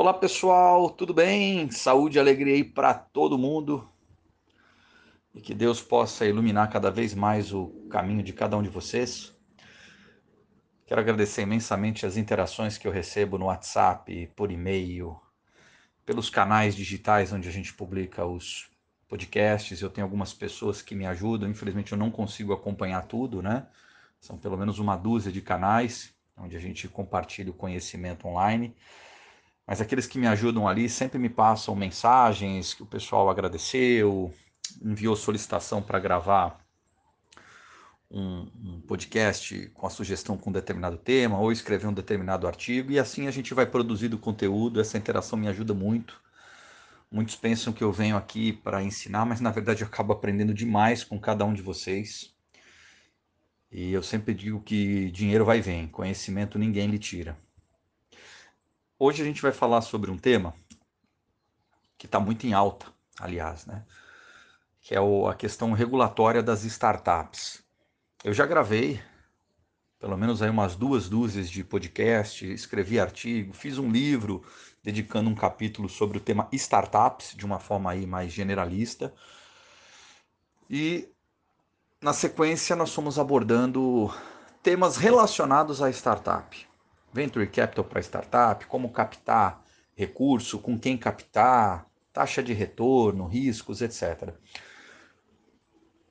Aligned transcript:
Olá 0.00 0.14
pessoal, 0.14 0.88
tudo 0.88 1.12
bem? 1.12 1.70
Saúde 1.70 2.16
e 2.16 2.18
alegria 2.18 2.54
aí 2.54 2.64
para 2.64 2.94
todo 2.94 3.36
mundo. 3.36 3.86
E 5.34 5.42
que 5.42 5.54
Deus 5.54 5.82
possa 5.82 6.24
iluminar 6.24 6.70
cada 6.70 6.90
vez 6.90 7.14
mais 7.14 7.52
o 7.52 7.66
caminho 7.90 8.22
de 8.22 8.32
cada 8.32 8.56
um 8.56 8.62
de 8.62 8.70
vocês. 8.70 9.36
Quero 10.86 11.02
agradecer 11.02 11.42
imensamente 11.42 12.06
as 12.06 12.16
interações 12.16 12.78
que 12.78 12.88
eu 12.88 12.90
recebo 12.90 13.36
no 13.36 13.44
WhatsApp, 13.44 14.32
por 14.34 14.50
e-mail, 14.50 15.20
pelos 16.06 16.30
canais 16.30 16.74
digitais 16.74 17.30
onde 17.30 17.46
a 17.46 17.52
gente 17.52 17.74
publica 17.74 18.24
os 18.24 18.70
podcasts. 19.06 19.82
Eu 19.82 19.90
tenho 19.90 20.06
algumas 20.06 20.32
pessoas 20.32 20.80
que 20.80 20.94
me 20.94 21.04
ajudam. 21.04 21.46
Infelizmente 21.46 21.92
eu 21.92 21.98
não 21.98 22.10
consigo 22.10 22.54
acompanhar 22.54 23.06
tudo, 23.06 23.42
né? 23.42 23.66
São 24.18 24.38
pelo 24.38 24.56
menos 24.56 24.78
uma 24.78 24.96
dúzia 24.96 25.30
de 25.30 25.42
canais 25.42 26.14
onde 26.38 26.56
a 26.56 26.58
gente 26.58 26.88
compartilha 26.88 27.50
o 27.50 27.54
conhecimento 27.54 28.26
online. 28.26 28.74
Mas 29.70 29.80
aqueles 29.80 30.04
que 30.04 30.18
me 30.18 30.26
ajudam 30.26 30.66
ali 30.66 30.88
sempre 30.88 31.16
me 31.16 31.28
passam 31.28 31.76
mensagens 31.76 32.74
que 32.74 32.82
o 32.82 32.86
pessoal 32.86 33.30
agradeceu, 33.30 34.34
enviou 34.82 35.14
solicitação 35.14 35.80
para 35.80 36.00
gravar 36.00 36.58
um, 38.10 38.48
um, 38.64 38.80
podcast 38.80 39.68
com 39.68 39.86
a 39.86 39.90
sugestão 39.90 40.36
com 40.36 40.50
um 40.50 40.52
determinado 40.52 40.96
tema 40.98 41.38
ou 41.38 41.52
escrever 41.52 41.86
um 41.86 41.92
determinado 41.92 42.48
artigo 42.48 42.90
e 42.90 42.98
assim 42.98 43.28
a 43.28 43.30
gente 43.30 43.54
vai 43.54 43.64
produzindo 43.64 44.18
conteúdo. 44.18 44.80
Essa 44.80 44.98
interação 44.98 45.38
me 45.38 45.46
ajuda 45.46 45.72
muito. 45.72 46.20
Muitos 47.08 47.36
pensam 47.36 47.72
que 47.72 47.84
eu 47.84 47.92
venho 47.92 48.16
aqui 48.16 48.52
para 48.52 48.82
ensinar, 48.82 49.24
mas 49.24 49.40
na 49.40 49.52
verdade 49.52 49.82
eu 49.82 49.86
acabo 49.86 50.12
aprendendo 50.12 50.52
demais 50.52 51.04
com 51.04 51.16
cada 51.16 51.44
um 51.44 51.54
de 51.54 51.62
vocês. 51.62 52.34
E 53.70 53.92
eu 53.92 54.02
sempre 54.02 54.34
digo 54.34 54.60
que 54.62 55.12
dinheiro 55.12 55.44
vai 55.44 55.58
e 55.58 55.62
vem, 55.62 55.86
conhecimento 55.86 56.58
ninguém 56.58 56.88
lhe 56.88 56.98
tira. 56.98 57.38
Hoje 59.02 59.22
a 59.22 59.24
gente 59.24 59.40
vai 59.40 59.50
falar 59.50 59.80
sobre 59.80 60.10
um 60.10 60.18
tema 60.18 60.54
que 61.96 62.04
está 62.04 62.20
muito 62.20 62.46
em 62.46 62.52
alta, 62.52 62.84
aliás, 63.18 63.64
né? 63.64 63.86
Que 64.82 64.94
é 64.94 64.98
a 64.98 65.34
questão 65.34 65.72
regulatória 65.72 66.42
das 66.42 66.64
startups. 66.64 67.64
Eu 68.22 68.34
já 68.34 68.44
gravei 68.44 69.02
pelo 69.98 70.18
menos 70.18 70.42
aí 70.42 70.50
umas 70.50 70.76
duas 70.76 71.08
dúzias 71.08 71.48
de 71.48 71.64
podcast, 71.64 72.44
escrevi 72.52 73.00
artigo, 73.00 73.54
fiz 73.54 73.78
um 73.78 73.90
livro 73.90 74.44
dedicando 74.82 75.30
um 75.30 75.34
capítulo 75.34 75.88
sobre 75.88 76.18
o 76.18 76.20
tema 76.20 76.46
startups 76.52 77.34
de 77.34 77.46
uma 77.46 77.58
forma 77.58 77.90
aí 77.90 78.06
mais 78.06 78.30
generalista. 78.30 79.14
E 80.68 81.08
na 82.02 82.12
sequência 82.12 82.76
nós 82.76 82.92
fomos 82.92 83.18
abordando 83.18 84.14
temas 84.62 84.98
relacionados 84.98 85.80
à 85.80 85.88
startup 85.88 86.69
venture 87.12 87.46
capital 87.46 87.84
para 87.84 88.00
startup, 88.00 88.66
como 88.66 88.90
captar 88.90 89.62
recurso, 89.94 90.58
com 90.58 90.78
quem 90.78 90.96
captar, 90.96 91.86
taxa 92.12 92.42
de 92.42 92.52
retorno, 92.52 93.26
riscos, 93.26 93.82
etc. 93.82 94.32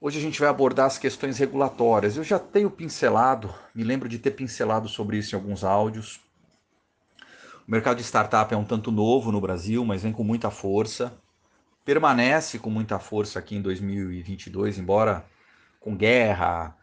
Hoje 0.02 0.17
a 0.17 0.22
gente 0.22 0.39
vai 0.39 0.47
abordar 0.47 0.86
as 0.86 0.97
questões 0.97 1.38
regulatórias. 1.38 2.16
Eu 2.16 2.23
já 2.23 2.39
tenho 2.39 2.72
pincelado, 2.72 3.53
me 3.75 3.83
lembro 3.83 4.08
de 4.08 4.17
ter 4.17 4.31
pincelado 4.31 4.88
sobre 4.88 5.17
isso 5.17 5.36
em 5.36 5.38
alguns 5.38 5.64
áudios. 5.64 6.22
O 7.67 7.72
mercado 7.72 7.97
de 7.97 8.03
startup 8.03 8.53
é 8.53 8.58
um 8.58 8.63
tanto 8.63 8.91
novo 8.91 9.31
no 9.31 9.41
Brasil, 9.41 9.84
mas 9.84 10.03
vem 10.03 10.13
com 10.13 10.23
muita 10.23 10.50
força. 10.50 11.13
Permanece 11.84 12.59
com 12.59 12.69
muita 12.69 12.97
força 12.97 13.39
aqui 13.39 13.56
em 13.56 13.61
2022, 13.61 14.78
embora 14.78 15.25
com 15.80 15.95
guerra, 15.95 16.75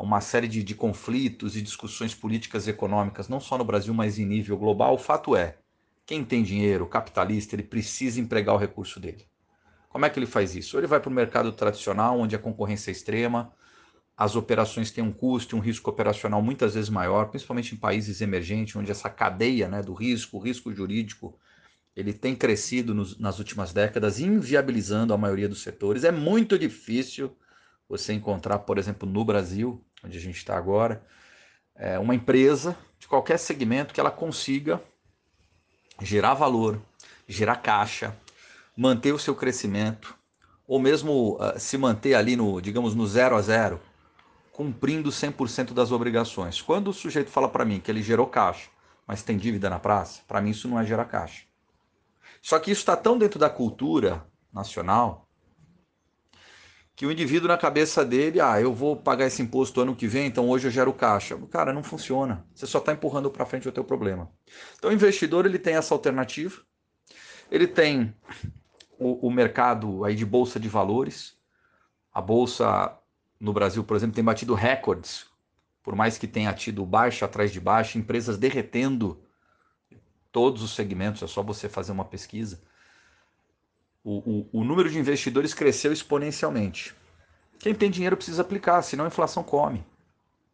uma 0.00 0.20
série 0.20 0.48
de, 0.48 0.62
de 0.62 0.74
conflitos 0.74 1.56
e 1.56 1.62
discussões 1.62 2.14
políticas 2.14 2.66
e 2.66 2.70
econômicas, 2.70 3.28
não 3.28 3.40
só 3.40 3.56
no 3.56 3.64
Brasil, 3.64 3.94
mas 3.94 4.18
em 4.18 4.26
nível 4.26 4.56
global, 4.56 4.94
o 4.94 4.98
fato 4.98 5.36
é, 5.36 5.56
quem 6.04 6.24
tem 6.24 6.42
dinheiro, 6.42 6.86
capitalista, 6.86 7.54
ele 7.54 7.62
precisa 7.62 8.20
empregar 8.20 8.54
o 8.54 8.58
recurso 8.58 8.98
dele. 8.98 9.26
Como 9.88 10.04
é 10.04 10.10
que 10.10 10.18
ele 10.18 10.26
faz 10.26 10.56
isso? 10.56 10.76
Ou 10.76 10.80
ele 10.80 10.88
vai 10.88 10.98
para 10.98 11.08
o 11.08 11.12
mercado 11.12 11.52
tradicional, 11.52 12.18
onde 12.18 12.34
a 12.34 12.38
concorrência 12.38 12.90
é 12.90 12.92
extrema, 12.92 13.52
as 14.16 14.34
operações 14.34 14.90
têm 14.90 15.02
um 15.02 15.12
custo 15.12 15.54
e 15.54 15.58
um 15.58 15.62
risco 15.62 15.88
operacional 15.88 16.42
muitas 16.42 16.74
vezes 16.74 16.90
maior, 16.90 17.26
principalmente 17.26 17.74
em 17.74 17.78
países 17.78 18.20
emergentes, 18.20 18.74
onde 18.74 18.90
essa 18.90 19.08
cadeia 19.08 19.68
né, 19.68 19.82
do 19.82 19.94
risco, 19.94 20.36
o 20.36 20.40
risco 20.40 20.72
jurídico, 20.72 21.38
ele 21.94 22.12
tem 22.12 22.34
crescido 22.34 22.92
nos, 22.92 23.18
nas 23.18 23.38
últimas 23.38 23.72
décadas, 23.72 24.18
inviabilizando 24.18 25.14
a 25.14 25.18
maioria 25.18 25.48
dos 25.48 25.62
setores. 25.62 26.02
É 26.02 26.10
muito 26.10 26.58
difícil 26.58 27.36
você 27.88 28.12
encontrar, 28.12 28.60
por 28.60 28.78
exemplo, 28.78 29.08
no 29.08 29.24
Brasil, 29.24 29.84
onde 30.04 30.16
a 30.16 30.20
gente 30.20 30.36
está 30.36 30.56
agora, 30.56 31.04
é 31.74 31.98
uma 31.98 32.14
empresa 32.14 32.76
de 32.98 33.08
qualquer 33.08 33.38
segmento 33.38 33.92
que 33.92 34.00
ela 34.00 34.10
consiga 34.10 34.82
gerar 36.00 36.34
valor, 36.34 36.80
gerar 37.28 37.56
caixa, 37.56 38.16
manter 38.76 39.12
o 39.12 39.18
seu 39.18 39.34
crescimento, 39.34 40.16
ou 40.66 40.78
mesmo 40.78 41.36
uh, 41.36 41.58
se 41.58 41.76
manter 41.76 42.14
ali 42.14 42.36
no, 42.36 42.60
digamos, 42.60 42.94
no 42.94 43.06
zero 43.06 43.36
a 43.36 43.42
zero, 43.42 43.80
cumprindo 44.52 45.10
100% 45.10 45.72
das 45.72 45.92
obrigações. 45.92 46.60
Quando 46.62 46.88
o 46.88 46.92
sujeito 46.92 47.30
fala 47.30 47.48
para 47.48 47.64
mim 47.64 47.80
que 47.80 47.90
ele 47.90 48.02
gerou 48.02 48.26
caixa, 48.26 48.70
mas 49.06 49.22
tem 49.22 49.36
dívida 49.36 49.68
na 49.68 49.78
praça, 49.78 50.22
para 50.26 50.40
mim 50.40 50.50
isso 50.50 50.68
não 50.68 50.80
é 50.80 50.84
gerar 50.86 51.04
caixa. 51.04 51.44
Só 52.40 52.58
que 52.58 52.70
isso 52.70 52.80
está 52.80 52.96
tão 52.96 53.18
dentro 53.18 53.38
da 53.38 53.50
cultura 53.50 54.24
nacional 54.52 55.28
que 56.96 57.06
o 57.06 57.10
indivíduo 57.10 57.48
na 57.48 57.58
cabeça 57.58 58.04
dele, 58.04 58.40
ah, 58.40 58.60
eu 58.60 58.72
vou 58.72 58.96
pagar 58.96 59.26
esse 59.26 59.42
imposto 59.42 59.80
ano 59.80 59.96
que 59.96 60.06
vem, 60.06 60.26
então 60.26 60.48
hoje 60.48 60.68
eu 60.68 60.70
gero 60.70 60.92
caixa. 60.92 61.36
Cara, 61.50 61.72
não 61.72 61.82
funciona. 61.82 62.46
Você 62.54 62.66
só 62.66 62.78
está 62.78 62.92
empurrando 62.92 63.30
para 63.30 63.44
frente 63.44 63.68
o 63.68 63.72
teu 63.72 63.82
problema. 63.82 64.30
Então 64.78 64.90
o 64.90 64.92
investidor 64.92 65.44
ele 65.44 65.58
tem 65.58 65.74
essa 65.74 65.92
alternativa. 65.92 66.62
Ele 67.50 67.66
tem 67.66 68.14
o, 68.96 69.26
o 69.26 69.30
mercado 69.30 70.04
aí 70.04 70.14
de 70.14 70.24
bolsa 70.24 70.60
de 70.60 70.68
valores. 70.68 71.36
A 72.12 72.20
bolsa 72.20 72.96
no 73.40 73.52
Brasil, 73.52 73.82
por 73.82 73.96
exemplo, 73.96 74.14
tem 74.14 74.24
batido 74.24 74.54
recordes. 74.54 75.26
Por 75.82 75.96
mais 75.96 76.16
que 76.16 76.28
tenha 76.28 76.52
tido 76.52 76.86
baixa 76.86 77.24
atrás 77.24 77.52
de 77.52 77.60
baixa, 77.60 77.98
empresas 77.98 78.38
derretendo 78.38 79.20
todos 80.30 80.62
os 80.62 80.74
segmentos, 80.74 81.22
é 81.22 81.26
só 81.26 81.42
você 81.42 81.68
fazer 81.68 81.90
uma 81.90 82.04
pesquisa 82.04 82.62
o, 84.04 84.46
o, 84.52 84.64
número 84.64 84.90
de 84.90 84.98
investidores 84.98 85.54
cresceu 85.54 85.90
exponencialmente. 85.90 86.94
Quem 87.58 87.74
tem 87.74 87.90
dinheiro 87.90 88.16
precisa 88.16 88.42
aplicar, 88.42 88.82
senão 88.82 89.06
a 89.06 89.08
inflação 89.08 89.42
come. 89.42 89.84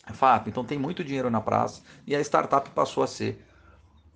É 0.06 0.12
fato. 0.12 0.49
Então 0.49 0.65
tem 0.65 0.78
muito 0.78 1.03
dinheiro 1.03 1.28
na 1.28 1.41
praça 1.41 1.83
e 2.06 2.15
a 2.15 2.21
startup 2.21 2.71
passou 2.71 3.03
a 3.03 3.09
ser 3.09 3.44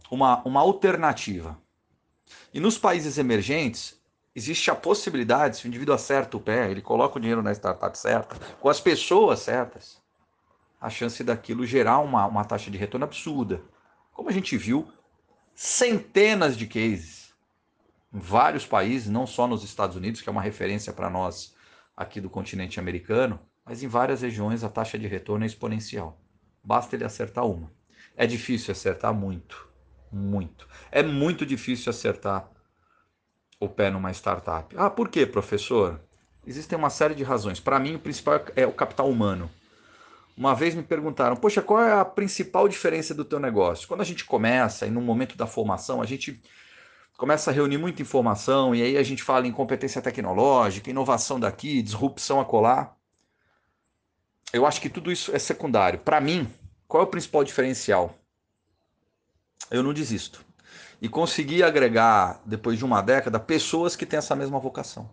uma, 0.08 0.40
uma 0.44 0.60
alternativa. 0.60 1.58
E 2.52 2.60
nos 2.60 2.78
países 2.78 3.18
emergentes, 3.18 4.00
existe 4.34 4.70
a 4.70 4.74
possibilidade, 4.74 5.56
se 5.56 5.66
o 5.66 5.68
indivíduo 5.68 5.94
acerta 5.94 6.36
o 6.36 6.40
pé, 6.40 6.70
ele 6.70 6.80
coloca 6.80 7.18
o 7.18 7.20
dinheiro 7.20 7.42
na 7.42 7.52
startup 7.52 7.98
certa, 7.98 8.36
com 8.60 8.68
as 8.68 8.80
pessoas 8.80 9.40
certas, 9.40 10.00
a 10.80 10.88
chance 10.88 11.24
daquilo 11.24 11.66
gerar 11.66 11.98
uma, 11.98 12.24
uma 12.26 12.44
taxa 12.44 12.70
de 12.70 12.78
retorno 12.78 13.04
absurda. 13.04 13.62
Como 14.12 14.28
a 14.28 14.32
gente 14.32 14.56
viu, 14.56 14.88
centenas 15.54 16.56
de 16.56 16.66
cases 16.66 17.23
em 18.14 18.18
vários 18.20 18.64
países, 18.64 19.10
não 19.10 19.26
só 19.26 19.46
nos 19.48 19.64
Estados 19.64 19.96
Unidos, 19.96 20.20
que 20.20 20.28
é 20.28 20.32
uma 20.32 20.40
referência 20.40 20.92
para 20.92 21.10
nós 21.10 21.54
aqui 21.96 22.20
do 22.20 22.30
continente 22.30 22.78
americano, 22.78 23.40
mas 23.64 23.82
em 23.82 23.88
várias 23.88 24.22
regiões 24.22 24.62
a 24.62 24.68
taxa 24.68 24.96
de 24.96 25.08
retorno 25.08 25.44
é 25.44 25.46
exponencial. 25.48 26.20
Basta 26.62 26.94
ele 26.94 27.04
acertar 27.04 27.44
uma. 27.44 27.72
É 28.16 28.26
difícil 28.26 28.70
acertar 28.70 29.12
muito, 29.12 29.68
muito. 30.12 30.68
É 30.92 31.02
muito 31.02 31.44
difícil 31.44 31.90
acertar 31.90 32.48
o 33.58 33.68
pé 33.68 33.90
numa 33.90 34.12
startup. 34.12 34.74
Ah, 34.78 34.88
por 34.88 35.08
quê, 35.08 35.26
professor? 35.26 36.00
Existem 36.46 36.78
uma 36.78 36.90
série 36.90 37.14
de 37.14 37.24
razões. 37.24 37.58
Para 37.58 37.80
mim, 37.80 37.96
o 37.96 37.98
principal 37.98 38.40
é 38.54 38.66
o 38.66 38.72
capital 38.72 39.10
humano. 39.10 39.50
Uma 40.36 40.54
vez 40.54 40.74
me 40.74 40.82
perguntaram, 40.82 41.36
poxa, 41.36 41.62
qual 41.62 41.82
é 41.82 41.92
a 41.92 42.04
principal 42.04 42.68
diferença 42.68 43.14
do 43.14 43.24
teu 43.24 43.40
negócio? 43.40 43.88
Quando 43.88 44.02
a 44.02 44.04
gente 44.04 44.24
começa 44.24 44.86
e 44.86 44.90
no 44.90 45.00
momento 45.00 45.36
da 45.36 45.46
formação, 45.46 46.02
a 46.02 46.06
gente 46.06 46.40
começa 47.16 47.50
a 47.50 47.54
reunir 47.54 47.78
muita 47.78 48.02
informação 48.02 48.74
e 48.74 48.82
aí 48.82 48.96
a 48.96 49.02
gente 49.02 49.22
fala 49.22 49.46
em 49.46 49.52
competência 49.52 50.02
tecnológica, 50.02 50.90
inovação 50.90 51.38
daqui, 51.38 51.82
disrupção 51.82 52.40
acolá. 52.40 52.94
Eu 54.52 54.66
acho 54.66 54.80
que 54.80 54.88
tudo 54.88 55.10
isso 55.10 55.34
é 55.34 55.38
secundário. 55.38 55.98
Para 55.98 56.20
mim, 56.20 56.52
qual 56.86 57.02
é 57.02 57.06
o 57.06 57.10
principal 57.10 57.42
diferencial? 57.44 58.14
Eu 59.70 59.82
não 59.82 59.92
desisto. 59.92 60.44
E 61.00 61.08
consegui 61.08 61.62
agregar, 61.62 62.40
depois 62.44 62.78
de 62.78 62.84
uma 62.84 63.02
década, 63.02 63.40
pessoas 63.40 63.96
que 63.96 64.06
têm 64.06 64.18
essa 64.18 64.36
mesma 64.36 64.58
vocação. 64.58 65.10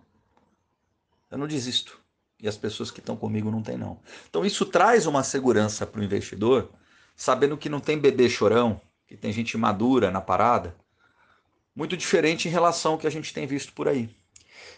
Eu 1.29 1.37
não 1.37 1.47
desisto. 1.47 1.99
E 2.39 2.47
as 2.47 2.57
pessoas 2.57 2.89
que 2.89 2.99
estão 2.99 3.15
comigo 3.15 3.51
não 3.51 3.61
têm, 3.61 3.77
não. 3.77 3.99
Então 4.29 4.45
isso 4.45 4.65
traz 4.65 5.05
uma 5.05 5.23
segurança 5.23 5.85
para 5.85 6.01
o 6.01 6.03
investidor, 6.03 6.69
sabendo 7.15 7.57
que 7.57 7.69
não 7.69 7.79
tem 7.79 7.99
bebê 7.99 8.29
chorão, 8.29 8.81
que 9.07 9.15
tem 9.15 9.31
gente 9.31 9.57
madura 9.57 10.09
na 10.09 10.21
parada, 10.21 10.75
muito 11.75 11.95
diferente 11.97 12.47
em 12.47 12.51
relação 12.51 12.93
ao 12.93 12.97
que 12.97 13.07
a 13.07 13.11
gente 13.11 13.33
tem 13.33 13.45
visto 13.45 13.73
por 13.73 13.87
aí. 13.87 14.09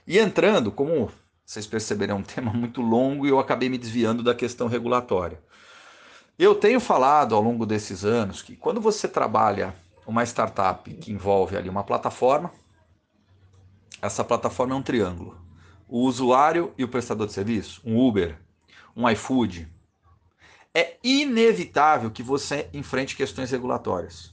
E 0.06 0.20
entrando, 0.20 0.72
como 0.72 1.12
vocês 1.46 1.68
perceberam, 1.68 2.16
é 2.16 2.20
um 2.20 2.24
tema 2.24 2.54
muito 2.54 2.82
longo 2.82 3.26
e 3.26 3.30
eu 3.30 3.40
acabei 3.40 3.70
me 3.70 3.78
desviando 3.78 4.24
da 4.24 4.36
questão 4.36 4.68
regulatória. 4.68 5.42
Eu 6.38 6.56
tenho 6.56 6.80
falado 6.80 7.36
ao 7.36 7.42
longo 7.42 7.66
desses 7.66 8.04
anos 8.04 8.42
que 8.42 8.56
quando 8.56 8.82
você 8.82 9.08
trabalha 9.08 9.76
uma 10.06 10.24
startup 10.24 10.92
que 10.94 11.12
envolve 11.12 11.56
ali 11.56 11.70
uma 11.70 11.84
plataforma. 11.84 12.52
Essa 14.02 14.24
plataforma 14.24 14.74
é 14.74 14.78
um 14.78 14.84
triângulo. 14.84 15.42
O 15.88 16.00
usuário 16.00 16.74
e 16.78 16.84
o 16.84 16.88
prestador 16.88 17.28
de 17.28 17.34
serviço, 17.34 17.82
um 17.86 18.00
Uber, 18.00 18.38
um 18.96 19.10
iFood. 19.10 19.68
É 20.74 20.98
inevitável 21.04 22.10
que 22.12 22.24
você 22.24 22.70
enfrente 22.74 23.16
questões 23.16 23.52
regulatórias. 23.52 24.33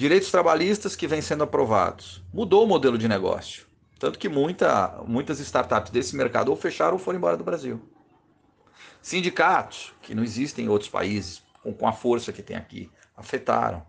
Direitos 0.00 0.30
trabalhistas 0.30 0.96
que 0.96 1.06
vêm 1.06 1.20
sendo 1.20 1.44
aprovados. 1.44 2.22
Mudou 2.32 2.64
o 2.64 2.66
modelo 2.66 2.96
de 2.96 3.06
negócio. 3.06 3.66
Tanto 3.98 4.18
que 4.18 4.30
muita, 4.30 4.98
muitas 5.06 5.38
startups 5.40 5.92
desse 5.92 6.16
mercado 6.16 6.48
ou 6.48 6.56
fecharam 6.56 6.94
ou 6.94 6.98
foram 6.98 7.18
embora 7.18 7.36
do 7.36 7.44
Brasil. 7.44 7.78
Sindicatos, 9.02 9.92
que 10.00 10.14
não 10.14 10.24
existem 10.24 10.64
em 10.64 10.68
outros 10.70 10.88
países, 10.88 11.42
com, 11.62 11.74
com 11.74 11.86
a 11.86 11.92
força 11.92 12.32
que 12.32 12.42
tem 12.42 12.56
aqui, 12.56 12.90
afetaram. 13.14 13.84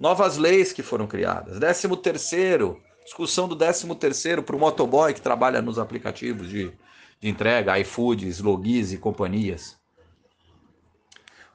Novas 0.00 0.38
leis 0.38 0.72
que 0.72 0.82
foram 0.82 1.06
criadas. 1.06 1.58
Décimo 1.58 1.98
terceiro, 1.98 2.80
discussão 3.04 3.46
do 3.46 3.54
décimo 3.54 3.94
terceiro 3.94 4.42
para 4.42 4.56
o 4.56 4.58
motoboy 4.58 5.12
que 5.12 5.20
trabalha 5.20 5.60
nos 5.60 5.78
aplicativos 5.78 6.48
de, 6.48 6.72
de 7.20 7.28
entrega, 7.28 7.78
iFoods, 7.78 8.40
Logis 8.40 8.94
e 8.94 8.96
companhias. 8.96 9.76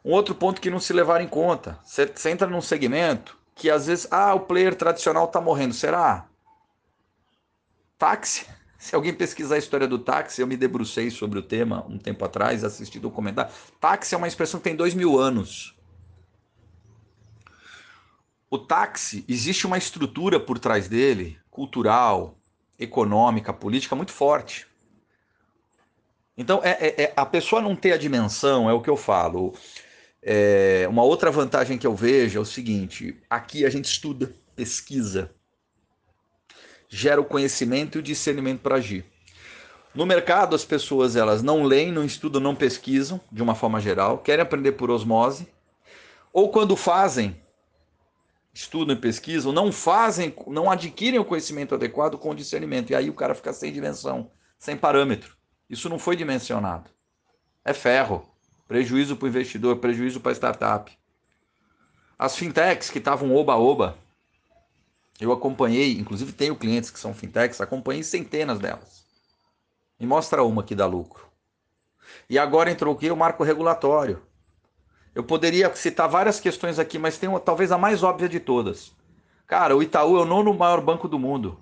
Um 0.05 0.11
outro 0.11 0.35
ponto 0.35 0.61
que 0.61 0.69
não 0.69 0.79
se 0.79 0.94
levar 0.94 1.19
em 1.19 1.27
conta, 1.27 1.79
você 1.83 2.29
entra 2.29 2.45
num 2.45 2.61
segmento 2.61 3.35
que 3.57 3.69
às 3.69 3.88
vezes, 3.88 4.07
ah, 4.12 4.33
o 4.36 4.42
player 4.42 4.75
tradicional 4.75 5.25
está 5.25 5.42
morrendo, 5.42 5.74
será? 5.74 6.27
Táxi? 7.98 8.45
Se 8.77 8.94
alguém 8.94 9.12
pesquisar 9.12 9.56
a 9.56 9.57
história 9.57 9.88
do 9.88 9.98
táxi, 9.98 10.39
eu 10.39 10.45
me 10.45 10.56
debrucei 10.56 11.09
sobre 11.09 11.39
o 11.39 11.42
tema 11.42 11.83
um 11.89 11.98
tempo 11.98 12.24
atrás, 12.24 12.63
assisti 12.63 13.00
documentário. 13.00 13.51
Táxi 13.80 14.13
é 14.13 14.18
uma 14.18 14.27
expressão 14.27 14.59
que 14.59 14.65
tem 14.65 14.75
dois 14.75 14.94
mil 14.94 15.19
anos. 15.19 15.75
O 18.50 18.59
táxi, 18.59 19.25
existe 19.27 19.65
uma 19.65 19.80
estrutura 19.80 20.39
por 20.39 20.59
trás 20.59 20.88
dele, 20.88 21.38
cultural, 21.50 22.38
econômica, 22.77 23.51
política, 23.51 23.95
muito 23.95 24.12
forte. 24.12 24.68
Então, 26.38 26.62
é, 26.63 26.77
é, 26.80 27.01
é, 27.04 27.13
a 27.15 27.25
pessoa 27.25 27.62
não 27.62 27.75
ter 27.75 27.94
a 27.94 27.98
dimensão, 27.98 28.69
é 28.69 28.74
o 28.74 28.81
que 28.81 28.89
eu 28.89 28.95
falo. 28.95 29.54
É, 30.21 30.85
uma 30.89 31.03
outra 31.03 31.31
vantagem 31.31 31.77
que 31.77 31.87
eu 31.87 31.95
vejo 31.95 32.37
é 32.37 32.41
o 32.41 32.45
seguinte: 32.45 33.17
aqui 33.29 33.65
a 33.65 33.69
gente 33.69 33.85
estuda, 33.85 34.33
pesquisa, 34.55 35.31
gera 36.89 37.21
o 37.21 37.25
conhecimento 37.25 37.97
e 37.97 37.99
o 37.99 38.03
discernimento 38.03 38.61
para 38.61 38.75
agir. 38.75 39.05
No 39.93 40.05
mercado, 40.05 40.55
as 40.55 40.63
pessoas 40.63 41.15
elas 41.15 41.41
não 41.41 41.63
leem, 41.63 41.91
não 41.91 42.05
estudam, 42.05 42.39
não 42.39 42.55
pesquisam, 42.55 43.19
de 43.31 43.41
uma 43.41 43.55
forma 43.55 43.79
geral, 43.79 44.19
querem 44.19 44.43
aprender 44.43 44.73
por 44.73 44.91
osmose, 44.91 45.47
ou 46.31 46.49
quando 46.49 46.75
fazem, 46.75 47.35
estudam 48.53 48.95
e 48.95 48.99
pesquisam, 48.99 49.51
não 49.51 49.71
fazem, 49.71 50.35
não 50.45 50.69
adquirem 50.69 51.19
o 51.19 51.25
conhecimento 51.25 51.73
adequado 51.73 52.17
com 52.17 52.29
o 52.29 52.35
discernimento, 52.35 52.91
e 52.91 52.95
aí 52.95 53.09
o 53.09 53.13
cara 53.13 53.33
fica 53.33 53.51
sem 53.53 53.71
dimensão, 53.71 54.29
sem 54.59 54.77
parâmetro. 54.77 55.35
Isso 55.69 55.89
não 55.89 55.97
foi 55.97 56.15
dimensionado. 56.15 56.89
É 57.65 57.73
ferro, 57.73 58.27
prejuízo 58.67 59.15
para 59.15 59.25
o 59.25 59.29
investidor, 59.29 59.77
prejuízo 59.77 60.19
para 60.19 60.31
a 60.31 60.35
startup. 60.35 60.97
As 62.19 62.35
fintechs 62.35 62.89
que 62.89 62.97
estavam 62.97 63.35
oba-oba, 63.35 63.97
eu 65.19 65.31
acompanhei, 65.31 65.93
inclusive 65.97 66.31
tenho 66.31 66.55
clientes 66.55 66.89
que 66.89 66.99
são 66.99 67.13
fintechs, 67.13 67.61
acompanhei 67.61 68.03
centenas 68.03 68.59
delas. 68.59 69.05
Me 69.99 70.05
mostra 70.05 70.43
uma 70.43 70.63
que 70.63 70.75
dá 70.75 70.85
lucro. 70.85 71.25
E 72.29 72.37
agora 72.37 72.69
entrou 72.71 72.93
o 72.93 72.97
que? 72.97 73.09
O 73.09 73.17
marco 73.17 73.43
regulatório. 73.43 74.21
Eu 75.15 75.23
poderia 75.23 75.73
citar 75.75 76.07
várias 76.07 76.39
questões 76.39 76.77
aqui, 76.77 76.99
mas 76.99 77.17
tem 77.17 77.27
uma, 77.27 77.39
talvez 77.39 77.71
a 77.71 77.77
mais 77.77 78.03
óbvia 78.03 78.29
de 78.29 78.39
todas. 78.39 78.91
Cara, 79.47 79.75
o 79.75 79.81
Itaú 79.81 80.17
é 80.17 80.21
o 80.21 80.25
nono 80.25 80.53
maior 80.53 80.81
banco 80.81 81.07
do 81.07 81.17
mundo. 81.17 81.59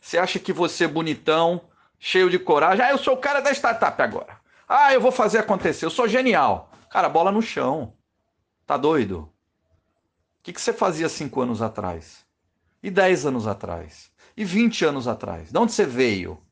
Você 0.00 0.18
acha 0.18 0.40
que 0.40 0.52
você, 0.52 0.88
bonitão, 0.88 1.60
cheio 2.00 2.28
de 2.28 2.38
coragem, 2.38 2.84
ah, 2.84 2.90
eu 2.90 2.98
sou 2.98 3.14
o 3.14 3.18
cara 3.18 3.40
da 3.40 3.52
startup 3.52 4.02
agora. 4.02 4.41
Ah, 4.68 4.92
eu 4.92 5.00
vou 5.00 5.12
fazer 5.12 5.38
acontecer, 5.38 5.84
eu 5.84 5.90
sou 5.90 6.08
genial. 6.08 6.70
Cara, 6.90 7.08
bola 7.08 7.32
no 7.32 7.42
chão. 7.42 7.94
Tá 8.66 8.76
doido? 8.76 9.20
O 9.20 10.42
que, 10.42 10.52
que 10.52 10.60
você 10.60 10.72
fazia 10.72 11.08
cinco 11.08 11.40
anos 11.40 11.62
atrás? 11.62 12.24
E 12.82 12.90
10 12.90 13.26
anos 13.26 13.46
atrás? 13.46 14.10
E 14.36 14.44
20 14.44 14.84
anos 14.84 15.06
atrás? 15.06 15.52
De 15.52 15.58
onde 15.58 15.72
você 15.72 15.86
veio? 15.86 16.42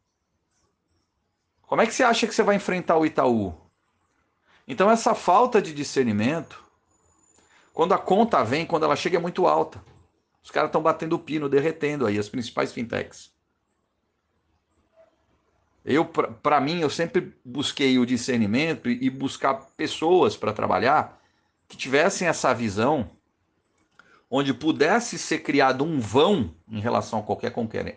Como 1.63 1.83
é 1.83 1.87
que 1.87 1.95
você 1.95 2.03
acha 2.03 2.27
que 2.27 2.35
você 2.35 2.43
vai 2.43 2.57
enfrentar 2.57 2.97
o 2.97 3.07
Itaú? 3.07 3.55
Então, 4.67 4.91
essa 4.91 5.15
falta 5.15 5.61
de 5.61 5.73
discernimento, 5.73 6.63
quando 7.73 7.93
a 7.93 7.99
conta 7.99 8.45
vem, 8.45 8.65
quando 8.65 8.85
ela 8.85 8.95
chega, 8.95 9.17
é 9.17 9.21
muito 9.21 9.47
alta. 9.47 9.83
Os 10.43 10.51
caras 10.51 10.69
estão 10.69 10.83
batendo 10.83 11.15
o 11.15 11.19
pino, 11.19 11.49
derretendo 11.49 12.07
aí, 12.07 12.19
as 12.19 12.29
principais 12.29 12.73
fintechs. 12.73 13.33
Eu, 15.85 16.05
para 16.05 16.61
mim, 16.61 16.81
eu 16.81 16.91
sempre 16.91 17.35
busquei 17.45 17.99
o 17.99 18.07
discernimento 18.07 18.89
e 18.89 19.09
buscar 19.09 19.55
pessoas 19.77 20.37
para 20.37 20.53
trabalhar 20.53 21.21
que 21.69 21.77
tivessem 21.77 22.29
essa 22.29 22.53
visão 22.53 23.09
onde 24.31 24.55
pudesse 24.55 25.19
ser 25.19 25.39
criado 25.39 25.83
um 25.83 25.99
vão 25.99 26.55
em 26.71 26.81
relação 26.81 27.19
a 27.19 27.23
qualquer 27.23 27.53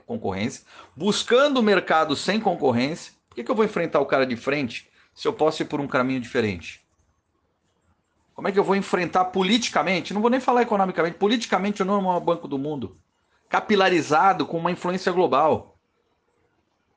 concorrência, 0.06 0.64
buscando 0.96 1.60
o 1.60 1.64
mercado 1.64 2.16
sem 2.16 2.40
concorrência. 2.40 3.14
Por 3.30 3.36
que, 3.36 3.44
que 3.44 3.52
eu 3.52 3.56
vou 3.56 3.66
enfrentar 3.66 4.00
o 4.00 4.06
cara 4.06 4.26
de 4.26 4.36
frente 4.36 4.90
se 5.14 5.28
eu 5.28 5.34
posso 5.34 5.62
ir 5.62 5.66
por 5.66 5.80
um 5.80 5.88
caminho 5.88 6.20
diferente? 6.20 6.84
Como 8.34 8.48
é 8.48 8.52
que 8.52 8.58
eu 8.58 8.64
vou 8.64 8.76
enfrentar 8.76 9.26
politicamente? 9.26 10.14
Não 10.14 10.22
vou 10.22 10.30
nem 10.30 10.40
falar 10.40 10.64
economicamente, 10.64 11.18
politicamente 11.18 11.84
o 11.84 11.86
não 11.86 11.96
é 11.96 11.98
o 11.98 12.02
maior 12.02 12.20
banco 12.20 12.48
do 12.48 12.58
mundo, 12.58 12.98
capilarizado 13.48 14.46
com 14.48 14.58
uma 14.58 14.72
influência 14.72 15.12
global. 15.12 15.73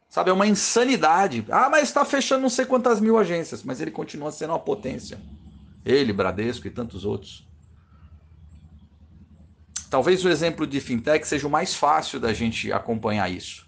Sabe, 0.09 0.31
é 0.31 0.33
uma 0.33 0.47
insanidade. 0.47 1.45
Ah, 1.51 1.69
mas 1.69 1.85
está 1.85 2.05
fechando 2.05 2.43
não 2.43 2.49
sei 2.49 2.65
quantas 2.65 3.01
mil 3.01 3.19
agências, 3.19 3.63
mas 3.63 3.81
ele 3.81 3.91
continua 3.91 4.33
sendo 4.33 4.51
uma 4.51 4.59
potência. 4.59 5.19
Ele, 5.85 6.13
Bradesco 6.13 6.67
e 6.67 6.71
tantos 6.71 7.05
outros. 7.05 7.47
Talvez 9.91 10.25
o 10.25 10.29
exemplo 10.29 10.67
de 10.67 10.81
fintech 10.81 11.27
seja 11.27 11.47
o 11.47 11.51
mais 11.51 11.75
fácil 11.75 12.19
da 12.19 12.33
gente 12.33 12.73
acompanhar 12.73 13.31
isso. 13.31 13.67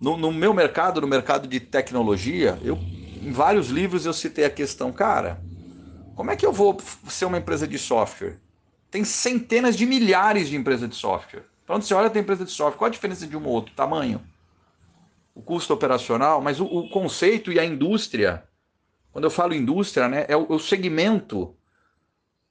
No, 0.00 0.16
no, 0.16 0.32
meu 0.32 0.54
mercado, 0.54 1.00
no 1.00 1.06
mercado 1.06 1.48
de 1.48 1.58
tecnologia, 1.58 2.58
eu, 2.62 2.76
em 2.76 3.32
vários 3.32 3.68
livros 3.68 4.06
eu 4.06 4.12
citei 4.12 4.44
a 4.44 4.50
questão, 4.50 4.92
cara, 4.92 5.40
como 6.14 6.30
é 6.30 6.36
que 6.36 6.46
eu 6.46 6.52
vou 6.52 6.76
ser 7.08 7.24
uma 7.24 7.38
empresa 7.38 7.66
de 7.66 7.78
software? 7.78 8.38
Tem 8.90 9.04
centenas 9.04 9.76
de 9.76 9.86
milhares 9.86 10.48
de 10.48 10.56
empresas 10.56 10.88
de 10.88 10.96
software. 10.96 11.44
Onde 11.68 11.84
você 11.84 11.94
olha, 11.94 12.10
tem 12.10 12.22
empresa 12.22 12.44
de 12.44 12.50
software. 12.50 12.78
Qual 12.78 12.88
a 12.88 12.92
diferença 12.92 13.26
de 13.26 13.36
um 13.36 13.44
ou 13.44 13.52
outro? 13.52 13.74
Tamanho? 13.74 14.20
O 15.38 15.42
custo 15.42 15.72
operacional? 15.72 16.40
Mas 16.40 16.58
o, 16.58 16.64
o 16.64 16.90
conceito 16.90 17.52
e 17.52 17.60
a 17.60 17.64
indústria, 17.64 18.42
quando 19.12 19.22
eu 19.22 19.30
falo 19.30 19.54
indústria, 19.54 20.08
né, 20.08 20.26
é 20.26 20.36
o, 20.36 20.54
o 20.54 20.58
segmento, 20.58 21.54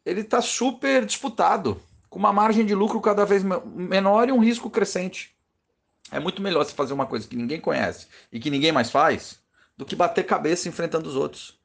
ele 0.06 0.22
está 0.22 0.42
super 0.42 1.06
disputado 1.06 1.82
com 2.10 2.18
uma 2.18 2.32
margem 2.32 2.66
de 2.66 2.74
lucro 2.74 3.02
cada 3.02 3.26
vez 3.26 3.44
menor 3.44 4.30
e 4.30 4.32
um 4.32 4.40
risco 4.40 4.70
crescente. 4.70 5.36
É 6.10 6.18
muito 6.18 6.42
melhor 6.42 6.64
você 6.64 6.74
fazer 6.74 6.94
uma 6.94 7.06
coisa 7.06 7.28
que 7.28 7.36
ninguém 7.36 7.60
conhece 7.60 8.08
e 8.32 8.40
que 8.40 8.50
ninguém 8.50 8.72
mais 8.72 8.90
faz 8.90 9.38
do 9.76 9.86
que 9.86 9.94
bater 9.94 10.26
cabeça 10.26 10.70
enfrentando 10.70 11.10
os 11.10 11.16
outros. 11.18 11.60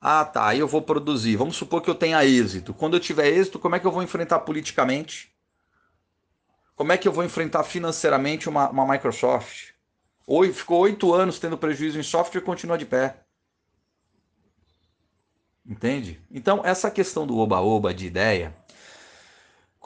Ah, 0.00 0.24
tá, 0.24 0.46
aí 0.46 0.60
eu 0.60 0.68
vou 0.68 0.80
produzir. 0.80 1.34
Vamos 1.34 1.56
supor 1.56 1.82
que 1.82 1.90
eu 1.90 1.94
tenha 1.96 2.24
êxito. 2.24 2.72
Quando 2.72 2.94
eu 2.94 3.00
tiver 3.00 3.26
êxito, 3.26 3.58
como 3.58 3.74
é 3.74 3.80
que 3.80 3.86
eu 3.88 3.90
vou 3.90 4.04
enfrentar 4.04 4.38
politicamente? 4.38 5.35
Como 6.76 6.92
é 6.92 6.96
que 6.96 7.08
eu 7.08 7.12
vou 7.12 7.24
enfrentar 7.24 7.64
financeiramente 7.64 8.48
uma, 8.48 8.70
uma 8.70 8.86
Microsoft? 8.86 9.70
Ou 10.24 10.44
ficou 10.52 10.80
oito 10.80 11.12
anos 11.12 11.40
tendo 11.40 11.58
prejuízo 11.58 11.98
em 11.98 12.04
software 12.04 12.40
e 12.40 12.44
continua 12.44 12.78
de 12.78 12.86
pé. 12.86 13.24
Entende? 15.64 16.20
Então, 16.30 16.62
essa 16.64 16.88
questão 16.90 17.26
do 17.26 17.36
oba-oba 17.38 17.92
de 17.92 18.06
ideia 18.06 18.54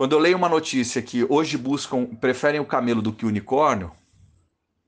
quando 0.01 0.13
eu 0.13 0.19
leio 0.19 0.39
uma 0.39 0.49
notícia 0.49 1.03
que 1.03 1.27
hoje 1.29 1.59
buscam, 1.59 2.07
preferem 2.07 2.59
o 2.59 2.65
camelo 2.65 3.03
do 3.03 3.13
que 3.13 3.27
o 3.27 3.29
unicórnio, 3.29 3.93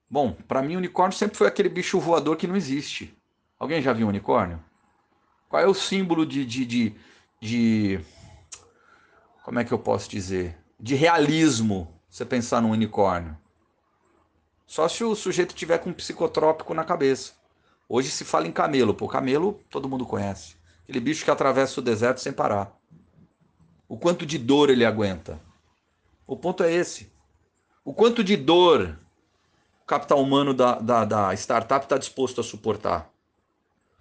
bom, 0.09 0.33
para 0.49 0.63
mim 0.63 0.77
o 0.77 0.79
unicórnio 0.79 1.15
sempre 1.15 1.37
foi 1.37 1.47
aquele 1.47 1.69
bicho 1.69 2.01
voador 2.01 2.35
que 2.35 2.47
não 2.47 2.57
existe. 2.57 3.15
Alguém 3.59 3.83
já 3.83 3.93
viu 3.93 4.07
um 4.07 4.09
unicórnio? 4.09 4.59
Qual 5.51 5.63
é 5.63 5.67
o 5.67 5.75
símbolo 5.75 6.25
de, 6.25 6.47
de, 6.47 6.65
de, 6.65 6.95
de 7.39 8.01
como 9.45 9.59
é 9.59 9.65
que 9.65 9.73
eu 9.73 9.79
posso 9.79 10.09
dizer? 10.09 10.57
De 10.81 10.95
realismo, 10.95 11.92
você 12.13 12.27
pensar 12.27 12.61
num 12.61 12.73
unicórnio. 12.73 13.35
Só 14.67 14.87
se 14.87 15.03
o 15.03 15.15
sujeito 15.15 15.55
tiver 15.55 15.79
com 15.79 15.89
um 15.89 15.95
psicotrópico 15.95 16.75
na 16.75 16.85
cabeça. 16.85 17.33
Hoje 17.89 18.11
se 18.11 18.23
fala 18.23 18.47
em 18.47 18.53
camelo. 18.53 18.93
Pô, 18.93 19.09
camelo 19.09 19.59
todo 19.71 19.89
mundo 19.89 20.05
conhece. 20.05 20.57
Aquele 20.83 21.01
bicho 21.01 21.25
que 21.25 21.31
atravessa 21.31 21.81
o 21.81 21.83
deserto 21.83 22.21
sem 22.21 22.31
parar. 22.31 22.79
O 23.89 23.97
quanto 23.97 24.27
de 24.27 24.37
dor 24.37 24.69
ele 24.69 24.85
aguenta. 24.85 25.41
O 26.27 26.37
ponto 26.37 26.63
é 26.63 26.71
esse. 26.71 27.11
O 27.83 27.95
quanto 27.95 28.23
de 28.23 28.37
dor 28.37 28.99
o 29.83 29.87
capital 29.87 30.23
humano 30.23 30.53
da, 30.53 30.75
da, 30.75 31.05
da 31.07 31.35
startup 31.35 31.87
está 31.87 31.97
disposto 31.97 32.43
a 32.43 32.45
suportar. 32.45 33.11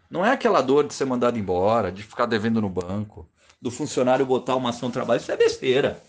Não 0.10 0.26
é 0.26 0.32
aquela 0.32 0.62
dor 0.62 0.86
de 0.86 0.94
ser 0.94 1.06
mandado 1.06 1.40
embora, 1.40 1.90
de 1.94 2.04
ficar 2.04 2.26
devendo 2.26 2.62
no 2.62 2.70
banco, 2.70 3.26
do 3.62 3.72
funcionário 3.72 4.26
botar 4.26 4.58
uma 4.58 4.72
ação 4.72 4.92
trabalho, 4.92 5.22
isso 5.22 5.32
é 5.32 5.38
besteira. 5.38 6.04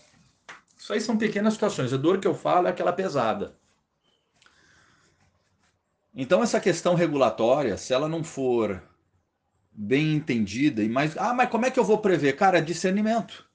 Isso 0.83 0.91
aí 0.91 0.99
são 0.99 1.17
pequenas 1.17 1.53
situações. 1.53 1.93
A 1.93 1.97
dor 1.97 2.19
que 2.19 2.27
eu 2.27 2.35
falo 2.35 2.67
é 2.67 2.69
aquela 2.69 2.91
pesada. 2.91 3.55
Então, 6.13 6.43
essa 6.43 6.59
questão 6.59 6.93
regulatória, 6.93 7.77
se 7.77 7.93
ela 7.93 8.09
não 8.09 8.21
for 8.21 8.83
bem 9.71 10.13
entendida 10.13 10.83
e 10.83 10.89
mais. 10.89 11.17
Ah, 11.17 11.33
mas 11.33 11.49
como 11.49 11.65
é 11.65 11.71
que 11.71 11.79
eu 11.79 11.85
vou 11.85 11.99
prever? 11.99 12.33
Cara, 12.33 12.57
é 12.57 12.61
discernimento. 12.61 13.47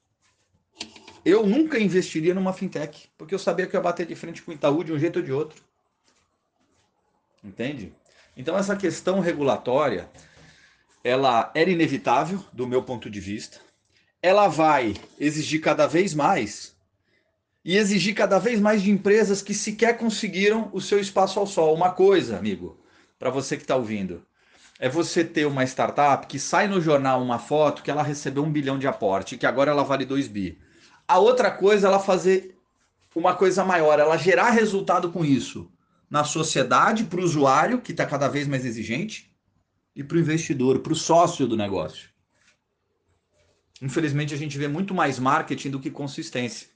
Eu 1.23 1.45
nunca 1.45 1.79
investiria 1.79 2.33
numa 2.33 2.51
fintech, 2.51 3.11
porque 3.15 3.35
eu 3.35 3.39
sabia 3.39 3.67
que 3.67 3.75
eu 3.75 3.79
ia 3.79 3.83
bater 3.83 4.07
de 4.07 4.15
frente 4.15 4.41
com 4.41 4.49
o 4.49 4.55
Itaú 4.55 4.83
de 4.83 4.91
um 4.91 4.97
jeito 4.97 5.19
ou 5.19 5.23
de 5.23 5.31
outro. 5.31 5.61
Entende? 7.43 7.93
Então, 8.35 8.57
essa 8.57 8.75
questão 8.75 9.19
regulatória, 9.19 10.09
ela 11.03 11.51
era 11.53 11.69
inevitável, 11.69 12.43
do 12.51 12.65
meu 12.65 12.81
ponto 12.81 13.07
de 13.07 13.19
vista. 13.19 13.59
Ela 14.19 14.47
vai 14.47 14.95
exigir 15.19 15.61
cada 15.61 15.85
vez 15.85 16.15
mais 16.15 16.78
e 17.63 17.77
exigir 17.77 18.15
cada 18.15 18.39
vez 18.39 18.59
mais 18.59 18.81
de 18.81 18.91
empresas 18.91 19.41
que 19.41 19.53
sequer 19.53 19.97
conseguiram 19.97 20.69
o 20.73 20.79
seu 20.79 20.99
espaço 20.99 21.39
ao 21.39 21.47
sol. 21.47 21.73
Uma 21.75 21.91
coisa, 21.91 22.37
amigo, 22.37 22.79
para 23.17 23.29
você 23.29 23.57
que 23.57 23.63
está 23.63 23.75
ouvindo, 23.75 24.25
é 24.79 24.87
você 24.87 25.23
ter 25.23 25.45
uma 25.45 25.63
startup 25.65 26.25
que 26.25 26.39
sai 26.39 26.67
no 26.67 26.79
jornal 26.79 27.21
uma 27.21 27.37
foto 27.37 27.83
que 27.83 27.91
ela 27.91 28.01
recebeu 28.01 28.43
um 28.43 28.51
bilhão 28.51 28.79
de 28.79 28.87
aporte, 28.87 29.37
que 29.37 29.45
agora 29.45 29.71
ela 29.71 29.83
vale 29.83 30.05
2 30.05 30.27
bi. 30.27 30.57
A 31.07 31.19
outra 31.19 31.51
coisa 31.51 31.87
é 31.87 31.89
ela 31.89 31.99
fazer 31.99 32.57
uma 33.13 33.35
coisa 33.35 33.65
maior, 33.65 33.99
ela 33.99 34.15
gerar 34.15 34.51
resultado 34.51 35.11
com 35.11 35.25
isso 35.25 35.69
na 36.09 36.23
sociedade, 36.23 37.03
para 37.03 37.19
o 37.19 37.23
usuário, 37.23 37.81
que 37.81 37.91
está 37.91 38.05
cada 38.05 38.27
vez 38.27 38.47
mais 38.47 38.65
exigente, 38.65 39.31
e 39.95 40.03
para 40.03 40.17
o 40.17 40.19
investidor, 40.19 40.79
para 40.79 40.93
o 40.93 40.95
sócio 40.95 41.45
do 41.45 41.57
negócio. 41.57 42.09
Infelizmente, 43.81 44.33
a 44.33 44.37
gente 44.37 44.57
vê 44.57 44.67
muito 44.67 44.93
mais 44.93 45.19
marketing 45.19 45.69
do 45.69 45.79
que 45.79 45.91
consistência. 45.91 46.67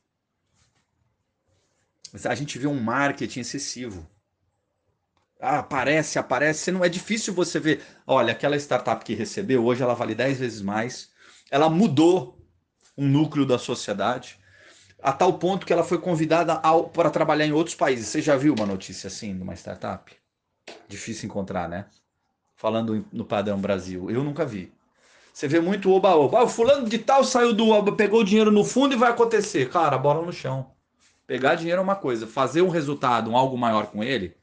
A 2.25 2.35
gente 2.35 2.59
vê 2.59 2.67
um 2.67 2.79
marketing 2.79 3.39
excessivo. 3.39 4.07
Ah, 5.39 5.59
aparece, 5.59 6.19
aparece. 6.19 6.71
Não 6.71 6.85
é 6.85 6.89
difícil 6.89 7.33
você 7.33 7.59
ver. 7.59 7.83
Olha, 8.05 8.31
aquela 8.31 8.55
startup 8.55 9.03
que 9.03 9.15
recebeu, 9.15 9.65
hoje 9.65 9.81
ela 9.81 9.93
vale 9.93 10.13
10 10.13 10.39
vezes 10.39 10.61
mais. 10.61 11.09
Ela 11.49 11.69
mudou 11.69 12.39
um 12.97 13.07
núcleo 13.07 13.45
da 13.45 13.57
sociedade 13.57 14.39
a 15.03 15.11
tal 15.11 15.33
ponto 15.33 15.65
que 15.65 15.73
ela 15.73 15.83
foi 15.83 15.97
convidada 15.97 16.61
para 16.93 17.09
trabalhar 17.09 17.45
em 17.45 17.51
outros 17.51 17.75
países. 17.75 18.07
Você 18.07 18.21
já 18.21 18.37
viu 18.37 18.55
uma 18.55 18.65
notícia 18.65 19.07
assim 19.07 19.35
de 19.35 19.43
uma 19.43 19.53
startup? 19.53 20.15
Difícil 20.87 21.27
encontrar, 21.27 21.67
né? 21.67 21.87
Falando 22.55 23.05
no 23.11 23.25
padrão 23.25 23.59
Brasil. 23.59 24.09
Eu 24.09 24.23
nunca 24.23 24.45
vi. 24.45 24.71
Você 25.33 25.47
vê 25.47 25.59
muito 25.59 25.91
oba-oba. 25.91 26.39
Ah, 26.39 26.43
o 26.43 26.47
fulano 26.47 26.87
de 26.87 26.99
tal 26.99 27.23
saiu 27.25 27.53
do 27.53 27.95
pegou 27.95 28.21
o 28.21 28.23
dinheiro 28.23 28.51
no 28.51 28.63
fundo 28.63 28.93
e 28.93 28.97
vai 28.97 29.11
acontecer. 29.11 29.69
Cara, 29.69 29.97
bola 29.97 30.25
no 30.25 30.31
chão. 30.31 30.72
Pegar 31.25 31.55
dinheiro 31.55 31.79
é 31.79 31.83
uma 31.83 31.95
coisa, 31.95 32.27
fazer 32.27 32.61
um 32.61 32.69
resultado, 32.69 33.31
um 33.31 33.37
algo 33.37 33.57
maior 33.57 33.87
com 33.87 34.03
ele, 34.03 34.35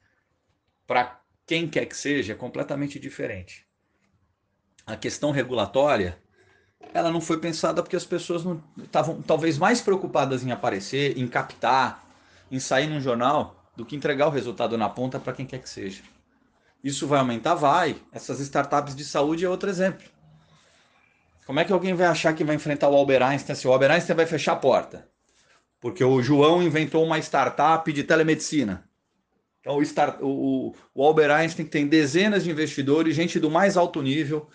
para 0.86 1.20
quem 1.46 1.68
quer 1.68 1.86
que 1.86 1.96
seja, 1.96 2.32
é 2.32 2.36
completamente 2.36 2.98
diferente. 2.98 3.66
A 4.86 4.96
questão 4.96 5.30
regulatória, 5.30 6.18
ela 6.94 7.10
não 7.10 7.20
foi 7.20 7.38
pensada 7.38 7.82
porque 7.82 7.96
as 7.96 8.04
pessoas 8.04 8.44
não 8.44 8.62
estavam 8.82 9.20
talvez 9.20 9.58
mais 9.58 9.80
preocupadas 9.80 10.42
em 10.42 10.50
aparecer, 10.50 11.18
em 11.18 11.28
captar, 11.28 12.04
em 12.50 12.58
sair 12.58 12.86
num 12.86 13.00
jornal, 13.00 13.60
do 13.76 13.84
que 13.84 13.94
entregar 13.94 14.26
o 14.26 14.30
resultado 14.30 14.76
na 14.76 14.88
ponta 14.88 15.18
para 15.18 15.32
quem 15.32 15.46
quer 15.46 15.58
que 15.58 15.68
seja. 15.68 16.02
Isso 16.82 17.06
vai 17.06 17.18
aumentar? 17.18 17.54
Vai. 17.54 17.96
Essas 18.12 18.40
startups 18.40 18.96
de 18.96 19.04
saúde 19.04 19.44
é 19.44 19.48
outro 19.48 19.68
exemplo. 19.68 20.08
Como 21.46 21.60
é 21.60 21.64
que 21.64 21.72
alguém 21.72 21.94
vai 21.94 22.06
achar 22.06 22.32
que 22.32 22.44
vai 22.44 22.56
enfrentar 22.56 22.88
o 22.88 22.96
Albert 22.96 23.22
Einstein 23.22 23.56
se 23.56 23.66
o 23.66 23.72
Albert 23.72 23.92
Einstein 23.92 24.16
vai 24.16 24.26
fechar 24.26 24.52
a 24.52 24.56
porta? 24.56 25.09
Porque 25.80 26.04
o 26.04 26.22
João 26.22 26.62
inventou 26.62 27.04
uma 27.04 27.18
startup 27.18 27.90
de 27.92 28.04
telemedicina. 28.04 28.84
Então, 29.60 29.76
o, 29.76 29.82
start, 29.82 30.18
o, 30.20 30.74
o 30.94 31.04
Albert 31.04 31.30
Einstein 31.30 31.66
tem 31.66 31.86
dezenas 31.86 32.44
de 32.44 32.50
investidores, 32.50 33.16
gente 33.16 33.38
do 33.38 33.50
mais 33.50 33.76
alto 33.76 34.02
nível, 34.02 34.48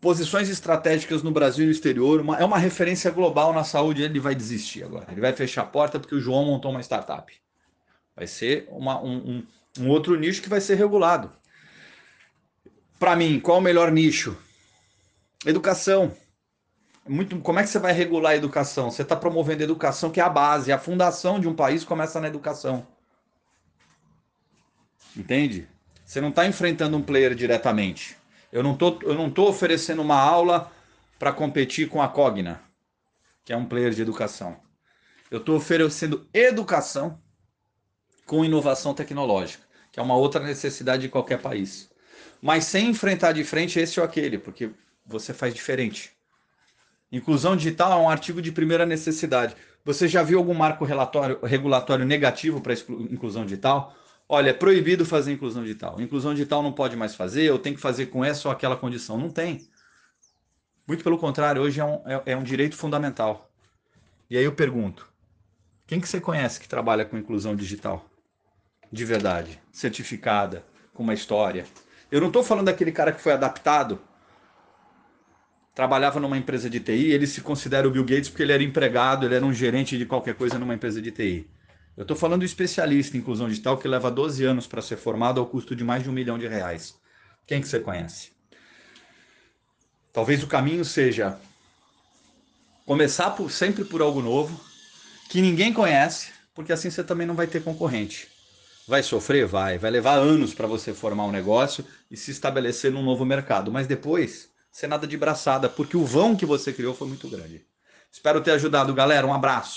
posições 0.00 0.48
estratégicas 0.48 1.22
no 1.22 1.30
Brasil 1.30 1.64
e 1.64 1.66
no 1.66 1.72
exterior, 1.72 2.20
uma, 2.20 2.38
é 2.38 2.44
uma 2.44 2.58
referência 2.58 3.10
global 3.10 3.52
na 3.52 3.64
saúde. 3.64 4.02
Ele 4.02 4.18
vai 4.18 4.34
desistir 4.34 4.82
agora. 4.82 5.06
Ele 5.10 5.20
vai 5.20 5.32
fechar 5.32 5.62
a 5.62 5.66
porta 5.66 5.98
porque 5.98 6.14
o 6.14 6.20
João 6.20 6.44
montou 6.44 6.70
uma 6.70 6.80
startup. 6.80 7.32
Vai 8.16 8.26
ser 8.26 8.66
uma, 8.70 9.00
um, 9.00 9.16
um, 9.16 9.46
um 9.80 9.88
outro 9.88 10.18
nicho 10.18 10.42
que 10.42 10.48
vai 10.48 10.60
ser 10.60 10.74
regulado. 10.76 11.32
Para 12.98 13.16
mim, 13.16 13.40
qual 13.40 13.58
o 13.58 13.62
melhor 13.62 13.90
nicho? 13.90 14.36
Educação. 15.44 16.16
Muito, 17.06 17.38
como 17.40 17.58
é 17.58 17.62
que 17.62 17.68
você 17.68 17.78
vai 17.78 17.92
regular 17.92 18.32
a 18.32 18.36
educação? 18.36 18.90
Você 18.90 19.02
está 19.02 19.14
promovendo 19.14 19.62
a 19.62 19.64
educação, 19.64 20.10
que 20.10 20.20
é 20.20 20.22
a 20.22 20.28
base, 20.28 20.72
a 20.72 20.78
fundação 20.78 21.38
de 21.38 21.46
um 21.46 21.54
país 21.54 21.84
começa 21.84 22.18
na 22.20 22.28
educação. 22.28 22.86
Entende? 25.14 25.68
Você 26.04 26.20
não 26.20 26.30
está 26.30 26.46
enfrentando 26.46 26.96
um 26.96 27.02
player 27.02 27.34
diretamente. 27.34 28.16
Eu 28.50 28.62
não 28.62 28.76
tô, 28.76 28.98
eu 29.02 29.14
não 29.14 29.30
tô 29.30 29.48
oferecendo 29.48 30.00
uma 30.00 30.18
aula 30.18 30.72
para 31.18 31.32
competir 31.32 31.88
com 31.88 32.00
a 32.00 32.08
Cogna, 32.08 32.62
que 33.44 33.52
é 33.52 33.56
um 33.56 33.66
player 33.66 33.90
de 33.90 34.00
educação. 34.00 34.56
Eu 35.30 35.38
estou 35.38 35.56
oferecendo 35.56 36.26
educação 36.32 37.20
com 38.24 38.44
inovação 38.44 38.94
tecnológica, 38.94 39.64
que 39.92 40.00
é 40.00 40.02
uma 40.02 40.16
outra 40.16 40.42
necessidade 40.42 41.02
de 41.02 41.08
qualquer 41.08 41.40
país. 41.40 41.90
Mas 42.40 42.64
sem 42.64 42.88
enfrentar 42.88 43.32
de 43.32 43.44
frente 43.44 43.78
esse 43.78 44.00
ou 44.00 44.06
aquele, 44.06 44.38
porque 44.38 44.70
você 45.04 45.34
faz 45.34 45.52
diferente. 45.52 46.13
Inclusão 47.16 47.56
digital 47.56 47.92
é 47.92 48.02
um 48.02 48.10
artigo 48.10 48.42
de 48.42 48.50
primeira 48.50 48.84
necessidade. 48.84 49.54
Você 49.84 50.08
já 50.08 50.20
viu 50.20 50.36
algum 50.38 50.52
marco 50.52 50.84
regulatório 50.84 52.04
negativo 52.04 52.60
para 52.60 52.74
inclusão 52.74 53.44
digital? 53.44 53.94
Olha, 54.28 54.50
é 54.50 54.52
proibido 54.52 55.06
fazer 55.06 55.32
inclusão 55.32 55.62
digital. 55.62 56.00
Inclusão 56.00 56.32
digital 56.34 56.60
não 56.60 56.72
pode 56.72 56.96
mais 56.96 57.14
fazer, 57.14 57.44
eu 57.44 57.56
tenho 57.56 57.76
que 57.76 57.80
fazer 57.80 58.06
com 58.06 58.24
essa 58.24 58.48
ou 58.48 58.52
aquela 58.52 58.76
condição. 58.76 59.16
Não 59.16 59.30
tem. 59.30 59.68
Muito 60.88 61.04
pelo 61.04 61.16
contrário, 61.16 61.62
hoje 61.62 61.78
é 61.78 61.84
um, 61.84 62.02
é, 62.04 62.32
é 62.32 62.36
um 62.36 62.42
direito 62.42 62.76
fundamental. 62.76 63.48
E 64.28 64.36
aí 64.36 64.42
eu 64.42 64.52
pergunto, 64.52 65.08
quem 65.86 66.00
que 66.00 66.08
você 66.08 66.20
conhece 66.20 66.58
que 66.58 66.68
trabalha 66.68 67.04
com 67.04 67.16
inclusão 67.16 67.54
digital? 67.54 68.04
De 68.90 69.04
verdade, 69.04 69.60
certificada, 69.70 70.64
com 70.92 71.04
uma 71.04 71.14
história. 71.14 71.64
Eu 72.10 72.20
não 72.20 72.26
estou 72.26 72.42
falando 72.42 72.66
daquele 72.66 72.90
cara 72.90 73.12
que 73.12 73.20
foi 73.20 73.32
adaptado, 73.32 74.00
trabalhava 75.74 76.20
numa 76.20 76.38
empresa 76.38 76.70
de 76.70 76.78
TI, 76.78 77.10
ele 77.10 77.26
se 77.26 77.40
considera 77.40 77.88
o 77.88 77.90
Bill 77.90 78.04
Gates 78.04 78.28
porque 78.28 78.42
ele 78.42 78.52
era 78.52 78.62
empregado, 78.62 79.26
ele 79.26 79.34
era 79.34 79.44
um 79.44 79.52
gerente 79.52 79.98
de 79.98 80.06
qualquer 80.06 80.34
coisa 80.34 80.58
numa 80.58 80.74
empresa 80.74 81.02
de 81.02 81.10
TI. 81.10 81.50
Eu 81.96 82.02
estou 82.02 82.16
falando 82.16 82.40
do 82.40 82.46
especialista 82.46 83.16
em 83.16 83.20
inclusão 83.20 83.48
digital 83.48 83.76
que 83.78 83.88
leva 83.88 84.10
12 84.10 84.44
anos 84.44 84.66
para 84.66 84.82
ser 84.82 84.96
formado 84.96 85.40
ao 85.40 85.46
custo 85.46 85.74
de 85.74 85.84
mais 85.84 86.02
de 86.02 86.10
um 86.10 86.12
milhão 86.12 86.38
de 86.38 86.46
reais. 86.46 86.94
Quem 87.46 87.60
que 87.60 87.68
você 87.68 87.80
conhece? 87.80 88.32
Talvez 90.12 90.42
o 90.42 90.46
caminho 90.46 90.84
seja 90.84 91.38
começar 92.86 93.30
por, 93.30 93.50
sempre 93.50 93.84
por 93.84 94.00
algo 94.00 94.22
novo, 94.22 94.60
que 95.28 95.40
ninguém 95.40 95.72
conhece, 95.72 96.30
porque 96.54 96.72
assim 96.72 96.90
você 96.90 97.02
também 97.02 97.26
não 97.26 97.34
vai 97.34 97.46
ter 97.46 97.62
concorrente. 97.62 98.28
Vai 98.86 99.02
sofrer? 99.02 99.46
Vai. 99.46 99.78
Vai 99.78 99.90
levar 99.90 100.18
anos 100.18 100.54
para 100.54 100.66
você 100.66 100.92
formar 100.92 101.24
um 101.24 101.32
negócio 101.32 101.84
e 102.10 102.16
se 102.16 102.30
estabelecer 102.30 102.92
num 102.92 103.02
novo 103.02 103.24
mercado. 103.24 103.72
Mas 103.72 103.86
depois, 103.86 104.50
ser 104.74 104.88
nada 104.88 105.06
de 105.06 105.16
braçada, 105.16 105.68
porque 105.68 105.96
o 105.96 106.04
vão 106.04 106.34
que 106.34 106.44
você 106.44 106.72
criou 106.72 106.92
foi 106.92 107.06
muito 107.06 107.28
grande. 107.28 107.64
Espero 108.10 108.40
ter 108.40 108.50
ajudado, 108.50 108.92
galera. 108.92 109.24
Um 109.24 109.32
abraço. 109.32 109.72